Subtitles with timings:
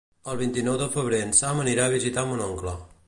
[0.31, 2.75] El vint-i-nou de febrer en Sam anirà a visitar mon oncle.